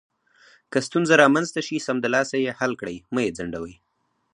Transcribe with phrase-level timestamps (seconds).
[0.71, 3.75] که ستونزه رامنځته شي، سمدلاسه یې حل کړئ، مه یې ځنډوئ.